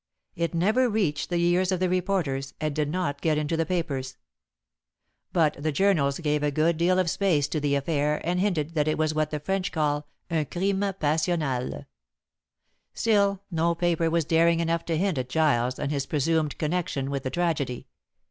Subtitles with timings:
[0.35, 4.17] It never reached the ears of the reporters, and did not get into the papers.
[5.31, 8.87] But the journals gave a good deal of space to the affair, and hinted that
[8.87, 11.85] it was what the French call "un crime passional."
[12.95, 17.21] Still, no paper was daring enough to hint at Giles and his presumed connection with
[17.21, 17.85] the tragedy.